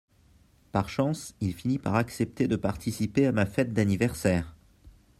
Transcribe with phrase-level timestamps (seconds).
[0.71, 4.55] Par chance, il finit par accepter de participer à ma fête d'anniversaire